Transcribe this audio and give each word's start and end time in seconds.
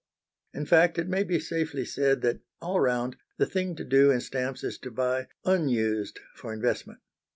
In 0.51 0.65
fact, 0.65 0.97
it 0.97 1.07
may 1.07 1.21
be 1.23 1.39
safely 1.39 1.85
said 1.85 2.23
that, 2.23 2.39
all 2.59 2.79
round, 2.79 3.17
the 3.37 3.45
thing 3.45 3.75
to 3.75 3.83
do 3.83 4.09
in 4.09 4.19
stamps 4.19 4.63
is 4.63 4.79
to 4.79 4.89
buy 4.89 5.27
unused 5.45 6.17
for 6.33 6.51
investment. 6.51 7.01